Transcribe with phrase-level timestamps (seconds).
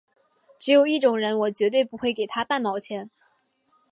[0.57, 3.11] 只有一种人我绝对不会给他半毛钱